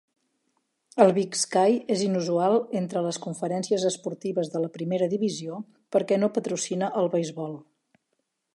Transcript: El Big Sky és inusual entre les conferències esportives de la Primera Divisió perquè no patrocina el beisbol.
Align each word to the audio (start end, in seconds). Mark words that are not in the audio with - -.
El 1.03 1.11
Big 1.17 1.35
Sky 1.41 1.75
és 1.95 2.01
inusual 2.05 2.57
entre 2.79 3.03
les 3.07 3.19
conferències 3.25 3.85
esportives 3.91 4.49
de 4.55 4.63
la 4.65 4.71
Primera 4.79 5.09
Divisió 5.15 5.59
perquè 5.97 6.19
no 6.23 6.31
patrocina 6.39 6.91
el 7.03 7.11
beisbol. 7.17 7.55